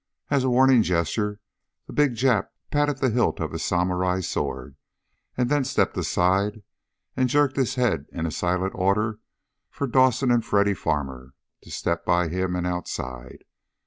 As 0.31 0.43
a 0.43 0.49
warning 0.49 0.81
gesture 0.81 1.39
the 1.85 1.93
big 1.93 2.15
Jap 2.15 2.47
patted 2.71 2.97
the 2.97 3.11
hilt 3.11 3.39
of 3.39 3.51
his 3.51 3.63
samurai 3.63 4.21
sword, 4.21 4.75
and 5.37 5.47
then 5.47 5.63
stepped 5.63 5.95
aside 5.95 6.63
and 7.15 7.29
jerked 7.29 7.55
his 7.55 7.75
head 7.75 8.07
in 8.11 8.25
a 8.25 8.31
silent 8.31 8.73
order 8.75 9.19
for 9.69 9.85
Dawson 9.85 10.31
and 10.31 10.43
Freddy 10.43 10.73
Farmer 10.73 11.35
to 11.61 11.69
step 11.69 12.03
by 12.03 12.29
him 12.29 12.55
and 12.55 12.65
outside. 12.65 13.45